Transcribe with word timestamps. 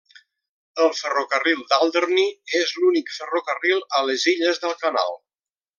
El 0.85 0.87
Ferrocarril 0.99 1.61
d'Alderney, 1.73 2.31
és 2.61 2.73
l'únic 2.81 3.15
ferrocarril 3.19 3.87
a 4.01 4.05
les 4.11 4.27
Illes 4.35 4.63
del 4.65 4.79
Canal. 4.85 5.19